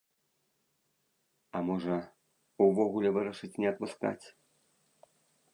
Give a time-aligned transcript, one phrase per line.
[1.59, 1.97] А можа,
[2.69, 4.25] увогуле вырашыць не адпускаць?